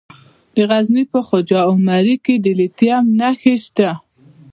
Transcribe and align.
د 0.55 0.57
غزني 0.69 1.03
په 1.13 1.19
خواجه 1.27 1.57
عمري 1.69 2.15
کې 2.25 2.35
د 2.43 2.45
لیتیم 2.59 3.03
نښې 3.19 3.55
شته. 3.63 3.89